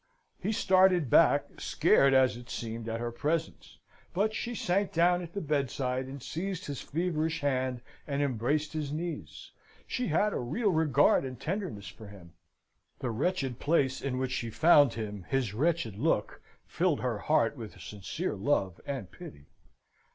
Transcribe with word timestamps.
He 0.39 0.51
started 0.51 1.11
back, 1.11 1.47
scared 1.61 2.11
as 2.15 2.35
it 2.35 2.49
seemed 2.49 2.89
at 2.89 2.99
her 2.99 3.11
presence, 3.11 3.77
but 4.15 4.33
she 4.33 4.55
sank 4.55 4.91
down 4.91 5.21
at 5.21 5.33
the 5.33 5.41
bedside, 5.41 6.07
and 6.07 6.23
seized 6.23 6.65
his 6.65 6.81
feverish 6.81 7.41
hand, 7.41 7.81
and 8.07 8.19
embraced 8.19 8.73
his 8.73 8.91
knees. 8.91 9.51
She 9.85 10.07
had 10.07 10.33
a 10.33 10.39
real 10.39 10.71
regard 10.71 11.23
and 11.23 11.39
tenderness 11.39 11.87
for 11.87 12.07
him. 12.07 12.33
The 12.97 13.11
wretched 13.11 13.59
place 13.59 14.01
in 14.01 14.17
which 14.17 14.31
she 14.31 14.49
found 14.49 14.93
him, 14.95 15.27
his 15.29 15.53
wretched 15.53 15.99
look, 15.99 16.41
filled 16.65 17.01
her 17.01 17.19
heart 17.19 17.55
with 17.55 17.75
a 17.75 17.79
sincere 17.79 18.33
love 18.33 18.81
and 18.87 19.11
pity. 19.11 19.49